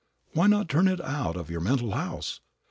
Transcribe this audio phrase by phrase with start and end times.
[0.31, 2.39] Why not turn it out of your mental house?